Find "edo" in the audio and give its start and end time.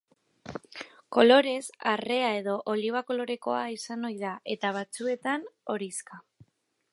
2.37-2.55